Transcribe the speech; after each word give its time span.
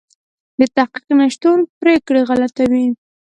د 0.59 0.61
تحقیق 0.75 1.07
نشتون 1.19 1.57
پرېکړې 1.79 2.21
غلطوي. 2.29 2.85